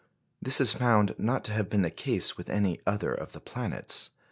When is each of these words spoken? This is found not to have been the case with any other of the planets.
This 0.41 0.59
is 0.59 0.73
found 0.73 1.13
not 1.19 1.43
to 1.43 1.51
have 1.51 1.69
been 1.69 1.83
the 1.83 1.91
case 1.91 2.35
with 2.35 2.49
any 2.49 2.79
other 2.87 3.13
of 3.13 3.33
the 3.33 3.39
planets. 3.39 4.09